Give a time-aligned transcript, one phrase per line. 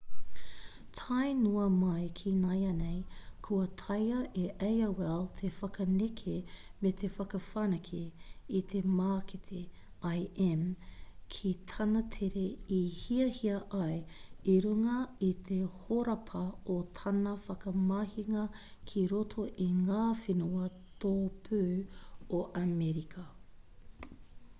[0.99, 3.01] tae noa mai ki nāianei
[3.47, 6.33] kua taea e aol te whakaneke
[6.85, 7.99] me te whakawhanake
[8.59, 9.59] i te mākete
[10.45, 10.63] im
[11.35, 12.47] ki tāna tere
[12.79, 13.99] i hiahia ai
[14.53, 14.97] i runga
[15.29, 16.43] i te horapa
[16.77, 18.47] o tana whakamahinga
[18.93, 20.73] ki roto i ngā whenua
[21.05, 21.63] tōpū
[22.39, 23.27] o amerika